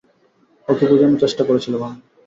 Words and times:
ওকে 0.67 0.85
বোঝানোর 0.89 1.21
চেষ্টা 1.23 1.43
করেছিলাম 1.45 1.81
আমি। 1.83 1.99